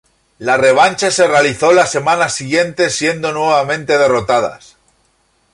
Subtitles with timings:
[0.39, 4.75] La revancha se realizó la semana siguiente siendo nuevamente derrotadas.